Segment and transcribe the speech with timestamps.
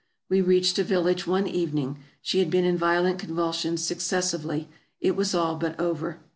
[0.29, 4.67] We reached a village one evening; she had been in violent convulsions successively;
[4.99, 6.19] it was all but over.